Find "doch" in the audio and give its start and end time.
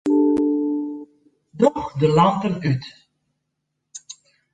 1.61-1.87